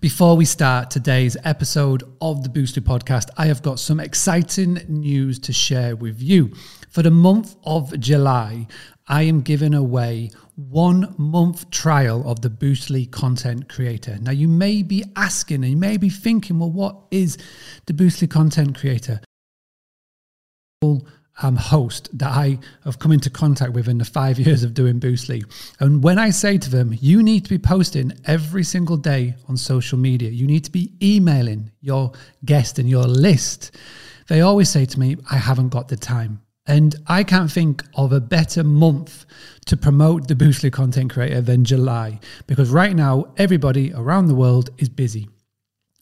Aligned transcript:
Before 0.00 0.36
we 0.36 0.44
start 0.44 0.92
today's 0.92 1.36
episode 1.42 2.04
of 2.20 2.44
the 2.44 2.48
Boostly 2.48 2.82
podcast, 2.82 3.30
I 3.36 3.46
have 3.46 3.62
got 3.62 3.80
some 3.80 3.98
exciting 3.98 4.80
news 4.86 5.40
to 5.40 5.52
share 5.52 5.96
with 5.96 6.22
you. 6.22 6.54
For 6.88 7.02
the 7.02 7.10
month 7.10 7.56
of 7.64 7.98
July, 7.98 8.68
I 9.08 9.22
am 9.22 9.40
giving 9.40 9.74
away 9.74 10.30
one 10.54 11.16
month 11.18 11.68
trial 11.72 12.22
of 12.30 12.42
the 12.42 12.48
Boostly 12.48 13.10
content 13.10 13.68
creator. 13.68 14.18
Now, 14.20 14.30
you 14.30 14.46
may 14.46 14.84
be 14.84 15.02
asking 15.16 15.64
and 15.64 15.72
you 15.72 15.76
may 15.76 15.96
be 15.96 16.10
thinking, 16.10 16.60
well, 16.60 16.70
what 16.70 16.96
is 17.10 17.36
the 17.86 17.92
Boostly 17.92 18.30
content 18.30 18.78
creator? 18.78 19.20
Um, 21.42 21.56
host 21.56 22.08
that 22.18 22.30
I 22.30 22.58
have 22.84 22.98
come 22.98 23.12
into 23.12 23.30
contact 23.30 23.72
with 23.72 23.88
in 23.88 23.98
the 23.98 24.04
five 24.04 24.38
years 24.46 24.64
of 24.64 24.74
doing 24.74 25.00
Boostly. 25.00 25.44
And 25.80 26.02
when 26.02 26.18
I 26.18 26.30
say 26.30 26.58
to 26.58 26.70
them, 26.70 26.96
you 27.00 27.22
need 27.22 27.44
to 27.44 27.50
be 27.50 27.58
posting 27.58 28.12
every 28.24 28.64
single 28.64 28.96
day 28.96 29.34
on 29.48 29.56
social 29.56 29.98
media, 29.98 30.30
you 30.30 30.46
need 30.46 30.64
to 30.64 30.72
be 30.72 30.92
emailing 31.02 31.70
your 31.80 32.12
guest 32.44 32.78
and 32.78 32.88
your 32.88 33.04
list, 33.04 33.76
they 34.28 34.42
always 34.42 34.68
say 34.68 34.84
to 34.84 35.00
me, 35.00 35.16
I 35.30 35.36
haven't 35.36 35.70
got 35.70 35.88
the 35.88 35.96
time. 35.96 36.42
And 36.66 36.94
I 37.06 37.24
can't 37.24 37.50
think 37.50 37.82
of 37.94 38.12
a 38.12 38.20
better 38.20 38.62
month 38.62 39.24
to 39.66 39.76
promote 39.76 40.28
the 40.28 40.34
Boostly 40.34 40.70
content 40.70 41.10
creator 41.10 41.40
than 41.40 41.64
July, 41.64 42.20
because 42.46 42.68
right 42.68 42.94
now, 42.94 43.32
everybody 43.38 43.90
around 43.94 44.26
the 44.26 44.34
world 44.34 44.68
is 44.76 44.90
busy 44.90 45.30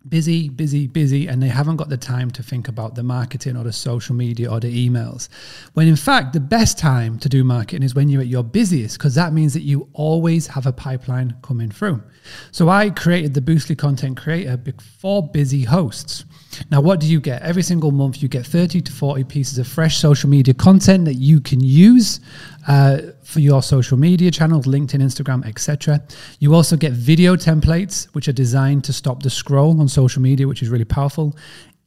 busy, 0.09 0.49
busy, 0.49 0.87
busy, 0.87 1.27
and 1.27 1.43
they 1.43 1.49
haven't 1.49 1.77
got 1.77 1.89
the 1.89 1.97
time 1.97 2.31
to 2.33 2.43
think 2.43 2.69
about 2.69 2.95
the 2.95 3.03
marketing 3.03 3.57
or 3.57 3.65
the 3.65 3.73
social 3.73 4.15
media 4.15 4.51
or 4.51 4.61
the 4.61 4.89
emails. 4.89 5.29
When 5.75 5.89
in 5.89 5.97
fact, 5.97 6.33
the 6.33 6.41
best 6.41 6.79
time 6.79 7.19
to 7.21 7.29
do 7.29 7.45
marketing 7.45 7.83
is 7.83 7.95
when 7.95 8.09
you're 8.09 8.23
at 8.23 8.27
your 8.27 8.45
busiest, 8.45 8.99
because 8.99 9.15
that 9.15 9.33
means 9.33 9.55
that 9.55 9.63
you 9.63 9.89
always 9.93 10.47
have 10.49 10.67
a 10.67 10.73
pipeline 10.73 11.37
coming 11.43 11.71
through. 11.71 12.03
So 12.51 12.69
I 12.69 12.91
created 12.91 13.35
the 13.35 13.41
Boostly 13.41 13.77
Content 13.77 14.17
Creator 14.17 14.61
for 15.01 15.29
busy 15.29 15.65
hosts. 15.65 16.25
Now, 16.71 16.81
what 16.81 17.01
do 17.01 17.07
you 17.07 17.21
get? 17.21 17.43
Every 17.43 17.63
single 17.63 17.91
month, 17.91 18.23
you 18.23 18.29
get 18.29 18.47
30 18.47 18.81
to 18.83 18.93
40 18.93 19.25
pieces 19.25 19.59
of 19.59 19.67
fresh 19.67 19.99
social 19.99 20.31
media 20.31 20.55
content 20.55 21.05
that 21.05 21.15
you 21.15 21.41
can 21.41 21.61
use 21.61 22.21
uh, 22.67 22.99
for 23.27 23.41
your 23.41 23.63
social 23.63 23.99
media 23.99 24.31
channels, 24.31 24.67
LinkedIn, 24.67 25.03
Instagram, 25.03 25.45
etc. 25.47 26.01
You 26.39 26.55
also 26.55 26.77
get 26.77 26.93
video 26.93 27.35
templates, 27.35 28.07
which 28.15 28.29
are 28.29 28.33
designed 28.33 28.85
to 28.85 28.93
stop 28.93 29.23
the 29.23 29.31
scroll 29.31 29.81
on 29.81 29.89
social 29.89 30.23
media, 30.23 30.47
which 30.47 30.63
is 30.63 30.69
really 30.69 30.85
powerful 30.85 31.37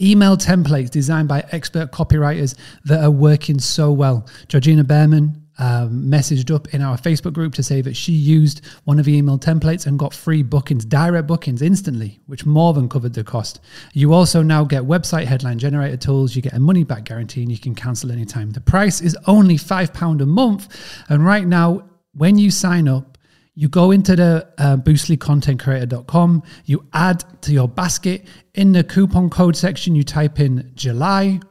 email 0.02 0.38
templates 0.38 0.90
designed 0.90 1.28
by 1.28 1.44
expert 1.52 1.92
copywriters 1.92 2.56
that 2.86 3.04
are 3.04 3.12
working 3.12 3.60
so 3.60 3.92
well. 3.92 4.26
Georgina 4.48 4.84
Behrman 4.84 5.46
um, 5.60 6.06
messaged 6.06 6.54
up 6.54 6.74
in 6.74 6.82
our 6.82 6.98
Facebook 6.98 7.34
group 7.34 7.54
to 7.56 7.64
say 7.64 7.82
that 7.82 7.96
she 7.96 8.14
used 8.14 8.66
one 8.86 8.98
of 8.98 9.06
the 9.06 9.16
email 9.16 9.38
templates 9.38 9.86
and 9.86 10.00
got 10.00 10.14
free 10.14 10.42
bookings, 10.42 10.86
direct 10.86 11.28
bookings 11.28 11.62
instantly, 11.62 12.20
which 12.26 12.46
more 12.46 12.74
than 12.74 12.88
covered 12.88 13.14
the 13.14 13.24
cost. 13.24 13.60
You 13.94 14.14
also 14.14 14.42
now 14.42 14.64
get 14.64 14.84
website 14.84 15.26
headline 15.26 15.60
generator 15.60 15.98
tools, 15.98 16.36
you 16.36 16.42
get 16.42 16.54
a 16.54 16.60
money 16.60 16.86
back 16.86 17.04
guarantee, 17.04 17.44
and 17.44 17.52
you 17.52 17.60
can 17.60 17.76
cancel 17.76 18.12
anytime. 18.12 18.52
The 18.52 18.62
price 18.62 19.02
is 19.02 19.18
only 19.28 19.56
£5 19.56 20.22
a 20.22 20.26
month. 20.26 21.04
And 21.10 21.26
right 21.26 21.46
now, 21.46 21.90
when 22.14 22.38
you 22.38 22.52
sign 22.52 22.88
up, 22.88 23.18
you 23.54 23.68
go 23.68 23.92
into 23.92 24.16
the 24.16 24.48
uh, 24.58 24.78
boostlycontentcreator.com, 24.78 26.44
you 26.64 26.86
add 26.94 27.26
to 27.42 27.52
your 27.52 27.68
basket. 27.68 28.26
In 28.54 28.72
the 28.72 28.86
coupon 28.86 29.30
code 29.30 29.58
section, 29.58 29.96
you 29.96 30.04
type 30.04 30.40
in 30.40 30.72
July, 30.76 31.42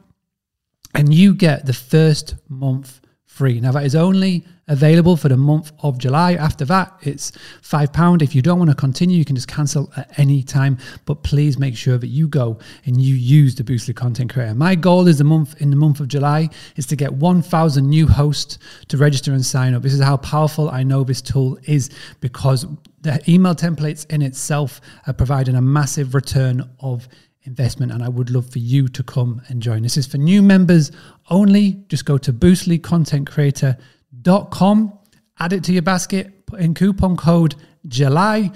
and 0.95 1.13
you 1.13 1.35
get 1.35 1.67
the 1.67 1.73
first 1.73 2.33
month 2.47 3.01
free. 3.29 3.61
Now, 3.61 3.71
that 3.71 3.85
is 3.85 3.95
only 3.95 4.43
available 4.67 5.15
for 5.15 5.29
the 5.29 5.37
month 5.37 5.71
of 5.83 5.99
July. 5.99 6.33
After 6.33 6.65
that, 6.65 6.97
it's 7.03 7.31
£5. 7.61 8.23
If 8.23 8.33
you 8.33 8.41
don't 8.41 8.57
want 8.57 8.71
to 8.71 8.75
continue, 8.75 9.17
you 9.17 9.23
can 9.23 9.35
just 9.35 9.47
cancel 9.47 9.93
at 9.95 10.17
any 10.17 10.41
time. 10.41 10.79
But 11.05 11.21
please 11.21 11.59
make 11.59 11.77
sure 11.77 11.99
that 11.99 12.07
you 12.07 12.27
go 12.27 12.57
and 12.85 12.99
you 12.99 13.13
use 13.13 13.53
the 13.53 13.63
Boostly 13.63 13.95
Content 13.95 14.33
Creator. 14.33 14.55
My 14.55 14.73
goal 14.73 15.07
is 15.07 15.19
the 15.19 15.23
month 15.23 15.61
in 15.61 15.69
the 15.69 15.75
month 15.75 15.99
of 15.99 16.07
July 16.07 16.49
is 16.75 16.87
to 16.87 16.95
get 16.95 17.13
1,000 17.13 17.87
new 17.87 18.07
hosts 18.07 18.57
to 18.87 18.97
register 18.97 19.31
and 19.31 19.45
sign 19.45 19.75
up. 19.75 19.83
This 19.83 19.93
is 19.93 20.01
how 20.01 20.17
powerful 20.17 20.69
I 20.69 20.81
know 20.81 21.03
this 21.03 21.21
tool 21.21 21.59
is 21.65 21.91
because 22.21 22.65
the 23.01 23.21
email 23.31 23.53
templates 23.53 24.11
in 24.11 24.23
itself 24.23 24.81
are 25.05 25.13
providing 25.13 25.55
a 25.55 25.61
massive 25.61 26.15
return 26.15 26.67
of 26.79 27.07
investment 27.43 27.91
and 27.91 28.03
I 28.03 28.09
would 28.09 28.29
love 28.29 28.49
for 28.49 28.59
you 28.59 28.87
to 28.89 29.03
come 29.03 29.41
and 29.47 29.61
join. 29.61 29.81
This 29.81 29.97
is 29.97 30.05
for 30.05 30.17
new 30.17 30.41
members 30.41 30.91
only. 31.29 31.83
Just 31.87 32.05
go 32.05 32.17
to 32.17 32.33
boostlycontentcreator.com, 32.33 34.99
add 35.39 35.53
it 35.53 35.63
to 35.65 35.73
your 35.73 35.81
basket, 35.81 36.45
put 36.45 36.59
in 36.59 36.73
coupon 36.73 37.15
code 37.15 37.55
July, 37.87 38.51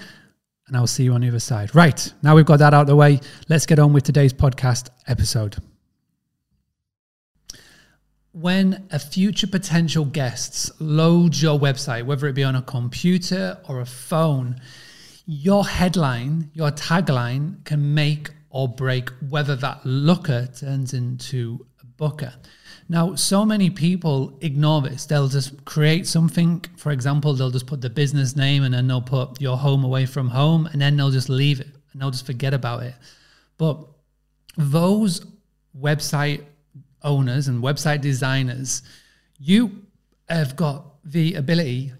and 0.68 0.78
I'll 0.78 0.88
see 0.88 1.04
you 1.04 1.14
on 1.14 1.22
the 1.22 1.28
other 1.28 1.40
side. 1.40 1.76
Right, 1.76 2.14
now 2.22 2.36
we've 2.36 2.46
got 2.46 2.60
that 2.60 2.74
out 2.74 2.82
of 2.82 2.88
the 2.88 2.96
way. 2.96 3.20
Let's 3.50 3.66
get 3.66 3.80
on 3.80 3.94
with 3.94 4.04
today's 4.04 4.34
podcast 4.34 4.90
episode. 5.08 5.58
When 8.32 8.88
a 8.92 8.98
future 8.98 9.46
potential 9.46 10.06
guests 10.06 10.72
loads 10.80 11.42
your 11.42 11.60
website, 11.60 12.06
whether 12.06 12.28
it 12.28 12.34
be 12.34 12.44
on 12.44 12.56
a 12.56 12.64
computer 12.64 13.60
or 13.70 13.82
a 13.82 13.86
phone, 13.86 14.60
your 15.26 15.66
headline, 15.66 16.50
your 16.54 16.72
tagline 16.72 17.64
can 17.64 17.94
make 17.94 18.32
or 18.50 18.68
break 18.68 19.10
whether 19.30 19.56
that 19.58 19.86
looker 19.86 20.48
turns 20.48 20.94
into 20.94 21.66
booker. 21.98 22.34
Now, 22.90 23.16
so 23.16 23.46
many 23.46 23.70
people 23.70 24.38
ignore 24.42 24.82
this. 24.82 25.06
They'll 25.06 25.28
just 25.28 25.64
create 25.66 26.06
something. 26.06 26.64
For 26.78 26.92
example, 26.92 27.34
they'll 27.34 27.52
just 27.52 27.68
put 27.68 27.82
the 27.82 27.90
business 27.90 28.36
name 28.36 28.64
and 28.64 28.74
then 28.74 28.88
they'll 28.88 29.02
put 29.02 29.40
your 29.42 29.58
home 29.58 29.84
away 29.84 30.06
from 30.06 30.30
home 30.30 30.68
and 30.68 30.82
then 30.82 30.98
they'll 30.98 31.12
just 31.12 31.30
leave 31.30 31.60
it 31.60 31.70
and 31.92 32.02
they'll 32.02 32.12
just 32.12 32.26
forget 32.26 32.54
about 32.54 32.84
it. 32.84 32.96
But 33.58 33.86
those 34.58 35.26
website 35.80 36.44
owners 37.02 37.48
and 37.48 37.64
website 37.64 38.02
designers, 38.02 38.82
you 39.40 39.84
have 40.30 40.56
got 40.56 40.86
the 41.06 41.36
ability 41.36 41.94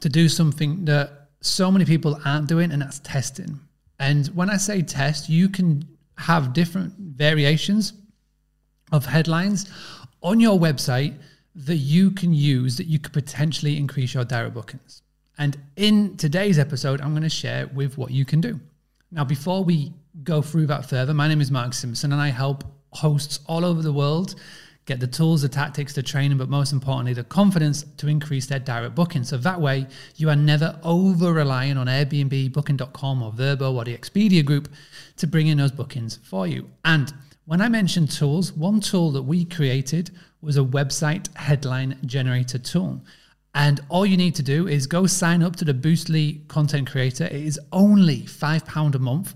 to 0.00 0.08
do 0.08 0.28
something 0.28 0.84
that 0.86 1.28
so 1.42 1.70
many 1.70 1.84
people 1.84 2.18
aren't 2.24 2.48
doing, 2.48 2.70
and 2.70 2.82
that's 2.82 2.98
testing. 2.98 3.60
And 3.98 4.26
when 4.28 4.50
I 4.50 4.56
say 4.56 4.82
test, 4.82 5.28
you 5.28 5.48
can 5.48 5.86
have 6.16 6.52
different 6.52 6.94
variations 6.98 7.94
of 8.92 9.06
headlines 9.06 9.70
on 10.22 10.40
your 10.40 10.58
website 10.58 11.14
that 11.54 11.76
you 11.76 12.10
can 12.10 12.32
use 12.32 12.76
that 12.76 12.86
you 12.86 12.98
could 12.98 13.12
potentially 13.12 13.76
increase 13.76 14.14
your 14.14 14.24
direct 14.24 14.54
bookings. 14.54 15.02
And 15.38 15.58
in 15.76 16.16
today's 16.16 16.58
episode, 16.58 17.00
I'm 17.00 17.10
going 17.10 17.22
to 17.22 17.28
share 17.28 17.66
with 17.68 17.96
what 17.98 18.10
you 18.10 18.24
can 18.24 18.40
do. 18.40 18.60
Now, 19.10 19.24
before 19.24 19.64
we 19.64 19.92
go 20.22 20.42
through 20.42 20.66
that 20.66 20.86
further, 20.86 21.14
my 21.14 21.28
name 21.28 21.40
is 21.40 21.50
Mark 21.50 21.72
Simpson 21.72 22.12
and 22.12 22.20
I 22.20 22.28
help 22.28 22.64
hosts 22.92 23.40
all 23.46 23.64
over 23.64 23.82
the 23.82 23.92
world 23.92 24.34
get 24.90 24.98
the 24.98 25.06
tools, 25.06 25.42
the 25.42 25.48
tactics, 25.48 25.94
the 25.94 26.02
training, 26.02 26.36
but 26.36 26.48
most 26.48 26.72
importantly, 26.72 27.12
the 27.12 27.22
confidence 27.22 27.84
to 27.96 28.08
increase 28.08 28.46
their 28.46 28.58
direct 28.58 28.94
booking. 28.96 29.22
So 29.22 29.36
that 29.36 29.60
way, 29.60 29.86
you 30.16 30.28
are 30.28 30.36
never 30.36 30.78
over 30.82 31.32
relying 31.32 31.76
on 31.76 31.86
Airbnb, 31.86 32.52
Booking.com, 32.52 33.22
or 33.22 33.30
Vrbo 33.32 33.72
or 33.74 33.84
the 33.84 33.96
Expedia 33.96 34.44
group 34.44 34.68
to 35.16 35.28
bring 35.28 35.46
in 35.46 35.58
those 35.58 35.70
bookings 35.70 36.18
for 36.24 36.48
you. 36.48 36.68
And 36.84 37.12
when 37.50 37.60
I 37.60 37.68
mentioned 37.68 38.12
tools, 38.12 38.52
one 38.52 38.78
tool 38.78 39.10
that 39.10 39.22
we 39.22 39.44
created 39.44 40.12
was 40.40 40.56
a 40.56 40.60
website 40.60 41.36
headline 41.36 41.98
generator 42.06 42.58
tool. 42.58 43.00
And 43.56 43.80
all 43.88 44.06
you 44.06 44.16
need 44.16 44.36
to 44.36 44.42
do 44.44 44.68
is 44.68 44.86
go 44.86 45.08
sign 45.08 45.42
up 45.42 45.56
to 45.56 45.64
the 45.64 45.74
Boostly 45.74 46.46
content 46.46 46.88
creator. 46.88 47.24
It 47.24 47.32
is 47.32 47.58
only 47.72 48.20
£5 48.22 48.94
a 48.94 48.98
month 49.00 49.34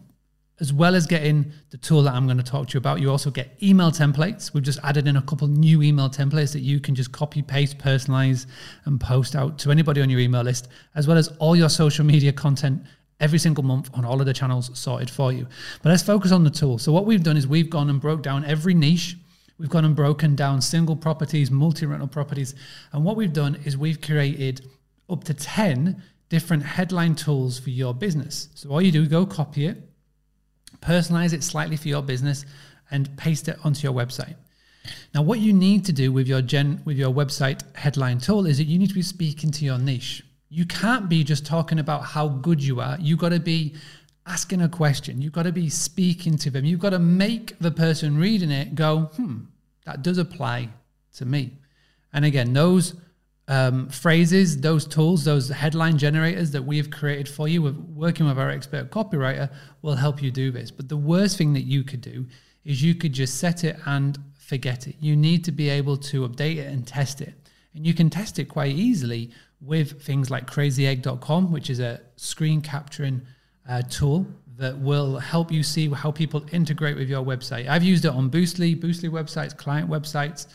as 0.60 0.72
well 0.72 0.94
as 0.94 1.08
getting 1.08 1.50
the 1.70 1.76
tool 1.76 2.04
that 2.04 2.14
I'm 2.14 2.26
going 2.26 2.38
to 2.38 2.44
talk 2.44 2.68
to 2.68 2.74
you 2.74 2.78
about, 2.78 3.00
you 3.00 3.10
also 3.10 3.32
get 3.32 3.60
email 3.60 3.90
templates. 3.90 4.54
We've 4.54 4.62
just 4.62 4.78
added 4.84 5.08
in 5.08 5.16
a 5.16 5.22
couple 5.22 5.48
new 5.48 5.82
email 5.82 6.08
templates 6.08 6.52
that 6.52 6.60
you 6.60 6.78
can 6.78 6.94
just 6.94 7.10
copy, 7.10 7.42
paste, 7.42 7.78
personalize, 7.78 8.46
and 8.84 9.00
post 9.00 9.34
out 9.34 9.58
to 9.58 9.72
anybody 9.72 10.00
on 10.00 10.08
your 10.08 10.20
email 10.20 10.42
list, 10.42 10.68
as 10.94 11.08
well 11.08 11.18
as 11.18 11.26
all 11.38 11.56
your 11.56 11.68
social 11.68 12.04
media 12.04 12.32
content 12.32 12.80
every 13.24 13.38
single 13.38 13.64
month 13.64 13.90
on 13.94 14.04
all 14.04 14.20
of 14.20 14.26
the 14.26 14.32
channels 14.32 14.70
sorted 14.78 15.10
for 15.10 15.32
you. 15.32 15.46
But 15.82 15.90
let's 15.90 16.02
focus 16.02 16.30
on 16.30 16.44
the 16.44 16.50
tool. 16.50 16.78
So, 16.78 16.92
what 16.92 17.06
we've 17.06 17.22
done 17.22 17.36
is 17.36 17.46
we've 17.46 17.70
gone 17.70 17.90
and 17.90 18.00
broke 18.00 18.22
down 18.22 18.44
every 18.44 18.74
niche. 18.74 19.16
We've 19.58 19.70
gone 19.70 19.84
and 19.84 19.96
broken 19.96 20.36
down 20.36 20.60
single 20.60 20.96
properties, 20.96 21.50
multi 21.50 21.86
rental 21.86 22.08
properties. 22.08 22.54
And 22.92 23.04
what 23.04 23.16
we've 23.16 23.32
done 23.32 23.56
is 23.64 23.76
we've 23.76 24.00
created 24.00 24.68
up 25.08 25.24
to 25.24 25.34
10 25.34 26.02
different 26.28 26.64
headline 26.64 27.14
tools 27.14 27.58
for 27.58 27.70
your 27.70 27.94
business. 27.94 28.48
So, 28.54 28.70
all 28.70 28.82
you 28.82 28.92
do, 28.92 29.06
go 29.06 29.26
copy 29.26 29.66
it 29.66 29.78
personalize 30.84 31.32
it 31.32 31.42
slightly 31.42 31.76
for 31.76 31.88
your 31.88 32.02
business, 32.02 32.44
and 32.90 33.16
paste 33.16 33.48
it 33.48 33.58
onto 33.64 33.82
your 33.82 33.94
website. 33.94 34.36
Now, 35.14 35.22
what 35.22 35.40
you 35.40 35.52
need 35.52 35.86
to 35.86 35.92
do 35.92 36.12
with 36.12 36.28
your 36.28 36.42
gen 36.42 36.82
with 36.84 36.98
your 36.98 37.12
website 37.12 37.62
headline 37.74 38.18
tool 38.18 38.46
is 38.46 38.58
that 38.58 38.64
you 38.64 38.78
need 38.78 38.88
to 38.88 38.94
be 38.94 39.02
speaking 39.02 39.50
to 39.52 39.64
your 39.64 39.78
niche. 39.78 40.22
You 40.54 40.64
can't 40.64 41.08
be 41.08 41.24
just 41.24 41.44
talking 41.44 41.80
about 41.80 42.04
how 42.04 42.28
good 42.28 42.62
you 42.62 42.80
are. 42.80 42.96
You've 43.00 43.18
got 43.18 43.30
to 43.30 43.40
be 43.40 43.74
asking 44.24 44.62
a 44.62 44.68
question. 44.68 45.20
You've 45.20 45.32
got 45.32 45.42
to 45.42 45.52
be 45.52 45.68
speaking 45.68 46.38
to 46.38 46.48
them. 46.48 46.64
You've 46.64 46.78
got 46.78 46.90
to 46.90 47.00
make 47.00 47.58
the 47.58 47.72
person 47.72 48.16
reading 48.16 48.52
it 48.52 48.76
go, 48.76 49.10
hmm, 49.16 49.38
that 49.84 50.02
does 50.02 50.16
apply 50.16 50.68
to 51.16 51.24
me. 51.24 51.58
And 52.12 52.24
again, 52.24 52.52
those 52.52 52.94
um, 53.48 53.88
phrases, 53.88 54.60
those 54.60 54.86
tools, 54.86 55.24
those 55.24 55.48
headline 55.48 55.98
generators 55.98 56.52
that 56.52 56.62
we 56.62 56.76
have 56.76 56.88
created 56.88 57.28
for 57.28 57.48
you, 57.48 57.60
with 57.60 57.74
working 57.76 58.24
with 58.24 58.38
our 58.38 58.50
expert 58.50 58.92
copywriter, 58.92 59.50
will 59.82 59.96
help 59.96 60.22
you 60.22 60.30
do 60.30 60.52
this. 60.52 60.70
But 60.70 60.88
the 60.88 60.96
worst 60.96 61.36
thing 61.36 61.52
that 61.54 61.62
you 61.62 61.82
could 61.82 62.00
do 62.00 62.26
is 62.64 62.80
you 62.80 62.94
could 62.94 63.12
just 63.12 63.38
set 63.38 63.64
it 63.64 63.76
and 63.86 64.16
forget 64.38 64.86
it. 64.86 64.94
You 65.00 65.16
need 65.16 65.42
to 65.46 65.52
be 65.52 65.68
able 65.68 65.96
to 65.96 66.28
update 66.28 66.58
it 66.58 66.72
and 66.72 66.86
test 66.86 67.20
it. 67.20 67.43
And 67.74 67.86
you 67.86 67.94
can 67.94 68.10
test 68.10 68.38
it 68.38 68.44
quite 68.44 68.72
easily 68.74 69.30
with 69.60 70.02
things 70.02 70.30
like 70.30 70.50
crazyegg.com, 70.50 71.50
which 71.50 71.70
is 71.70 71.80
a 71.80 72.00
screen 72.16 72.60
capturing 72.60 73.22
uh, 73.68 73.82
tool 73.82 74.26
that 74.56 74.78
will 74.78 75.18
help 75.18 75.50
you 75.50 75.62
see 75.62 75.88
how 75.88 76.10
people 76.10 76.44
integrate 76.52 76.96
with 76.96 77.08
your 77.08 77.24
website. 77.24 77.68
I've 77.68 77.82
used 77.82 78.04
it 78.04 78.12
on 78.12 78.30
Boostly, 78.30 78.80
Boostly 78.80 79.10
websites, 79.10 79.56
client 79.56 79.90
websites, 79.90 80.46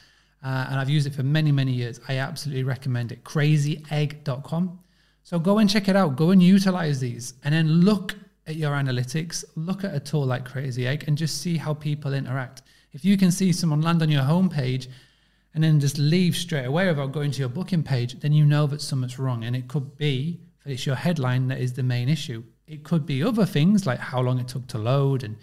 uh, 0.43 0.67
and 0.69 0.79
I've 0.79 0.89
used 0.89 1.05
it 1.05 1.13
for 1.13 1.23
many, 1.23 1.51
many 1.51 1.73
years. 1.73 1.99
I 2.07 2.17
absolutely 2.17 2.63
recommend 2.63 3.11
it. 3.11 3.23
Crazyegg.com. 3.25 4.79
So 5.23 5.37
go 5.37 5.57
and 5.57 5.69
check 5.69 5.89
it 5.89 5.95
out. 5.95 6.15
Go 6.15 6.31
and 6.31 6.41
utilize 6.41 6.99
these, 6.99 7.33
and 7.43 7.53
then 7.53 7.67
look 7.81 8.15
at 8.47 8.55
your 8.55 8.71
analytics. 8.71 9.43
Look 9.55 9.83
at 9.83 9.93
a 9.93 9.99
tool 9.99 10.25
like 10.25 10.45
Crazy 10.45 10.87
Egg, 10.87 11.03
and 11.07 11.17
just 11.17 11.41
see 11.41 11.57
how 11.57 11.73
people 11.73 12.13
interact. 12.13 12.61
If 12.93 13.03
you 13.03 13.17
can 13.17 13.31
see 13.31 13.51
someone 13.51 13.81
land 13.81 14.01
on 14.01 14.09
your 14.09 14.23
homepage 14.23 14.87
and 15.53 15.63
then 15.63 15.79
just 15.79 15.97
leave 15.97 16.35
straight 16.35 16.65
away 16.65 16.87
without 16.87 17.11
going 17.11 17.31
to 17.31 17.39
your 17.39 17.49
booking 17.49 17.83
page, 17.83 18.19
then 18.19 18.33
you 18.33 18.45
know 18.45 18.67
that 18.67 18.81
something's 18.81 19.17
wrong. 19.17 19.43
And 19.43 19.55
it 19.55 19.67
could 19.67 19.97
be 19.97 20.41
that 20.63 20.71
it's 20.71 20.85
your 20.85 20.95
headline 20.95 21.47
that 21.47 21.59
is 21.59 21.73
the 21.73 21.83
main 21.83 22.09
issue. 22.09 22.43
It 22.67 22.83
could 22.83 23.05
be 23.05 23.23
other 23.23 23.45
things 23.45 23.87
like 23.87 23.99
how 23.99 24.21
long 24.21 24.39
it 24.39 24.47
took 24.47 24.67
to 24.67 24.77
load 24.77 25.23
and 25.23 25.37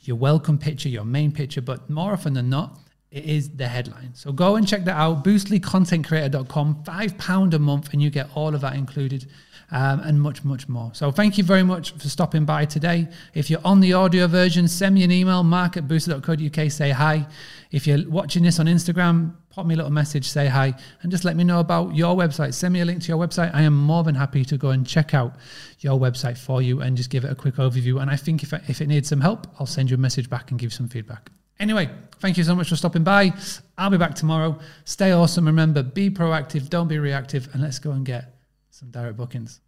your 0.00 0.16
welcome 0.16 0.58
picture, 0.58 0.88
your 0.88 1.04
main 1.04 1.30
picture, 1.30 1.62
but 1.62 1.88
more 1.88 2.12
often 2.12 2.34
than 2.34 2.50
not, 2.50 2.80
it 3.12 3.26
is 3.26 3.50
the 3.50 3.68
headline. 3.68 4.14
So 4.14 4.32
go 4.32 4.56
and 4.56 4.66
check 4.66 4.84
that 4.84 4.96
out. 4.96 5.22
Boostlycontentcreator.com, 5.22 6.84
£5 6.84 7.54
a 7.54 7.58
month, 7.58 7.92
and 7.92 8.02
you 8.02 8.08
get 8.08 8.28
all 8.34 8.54
of 8.54 8.62
that 8.62 8.74
included 8.74 9.26
um, 9.70 10.00
and 10.00 10.20
much, 10.20 10.44
much 10.44 10.66
more. 10.66 10.90
So 10.94 11.10
thank 11.10 11.36
you 11.36 11.44
very 11.44 11.62
much 11.62 11.92
for 11.92 12.08
stopping 12.08 12.46
by 12.46 12.64
today. 12.64 13.08
If 13.34 13.50
you're 13.50 13.60
on 13.64 13.80
the 13.80 13.92
audio 13.92 14.26
version, 14.28 14.66
send 14.66 14.94
me 14.94 15.04
an 15.04 15.10
email, 15.10 15.42
mark 15.42 15.76
at 15.76 15.86
boostly.co.uk, 15.86 16.70
say 16.70 16.90
hi. 16.90 17.26
If 17.70 17.86
you're 17.86 18.08
watching 18.08 18.42
this 18.44 18.58
on 18.58 18.64
Instagram, 18.66 19.34
pop 19.50 19.66
me 19.66 19.74
a 19.74 19.76
little 19.76 19.92
message, 19.92 20.26
say 20.26 20.46
hi, 20.46 20.72
and 21.02 21.10
just 21.12 21.24
let 21.24 21.36
me 21.36 21.44
know 21.44 21.60
about 21.60 21.94
your 21.94 22.16
website. 22.16 22.54
Send 22.54 22.72
me 22.72 22.80
a 22.80 22.84
link 22.86 23.02
to 23.02 23.08
your 23.08 23.18
website. 23.18 23.54
I 23.54 23.62
am 23.62 23.76
more 23.76 24.04
than 24.04 24.14
happy 24.14 24.44
to 24.46 24.56
go 24.56 24.70
and 24.70 24.86
check 24.86 25.12
out 25.12 25.36
your 25.80 25.98
website 26.00 26.38
for 26.38 26.62
you 26.62 26.80
and 26.80 26.96
just 26.96 27.10
give 27.10 27.24
it 27.24 27.30
a 27.30 27.34
quick 27.34 27.56
overview. 27.56 28.00
And 28.00 28.10
I 28.10 28.16
think 28.16 28.42
if, 28.42 28.54
if 28.70 28.80
it 28.80 28.86
needs 28.86 29.10
some 29.10 29.20
help, 29.20 29.46
I'll 29.60 29.66
send 29.66 29.90
you 29.90 29.96
a 29.96 30.00
message 30.00 30.30
back 30.30 30.50
and 30.50 30.58
give 30.58 30.72
some 30.72 30.88
feedback. 30.88 31.30
Anyway, 31.62 31.88
thank 32.18 32.36
you 32.36 32.42
so 32.42 32.56
much 32.56 32.68
for 32.68 32.74
stopping 32.74 33.04
by. 33.04 33.32
I'll 33.78 33.88
be 33.88 33.96
back 33.96 34.16
tomorrow. 34.16 34.58
Stay 34.84 35.12
awesome. 35.12 35.46
Remember, 35.46 35.84
be 35.84 36.10
proactive, 36.10 36.68
don't 36.68 36.88
be 36.88 36.98
reactive, 36.98 37.48
and 37.52 37.62
let's 37.62 37.78
go 37.78 37.92
and 37.92 38.04
get 38.04 38.34
some 38.70 38.90
direct 38.90 39.16
bookings. 39.16 39.60